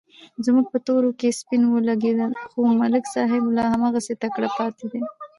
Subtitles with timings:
[0.45, 5.01] زموږ په تورو کې سپین ولږېدل، خو ملک صاحب لا هماغسې تکړه پاتې دی.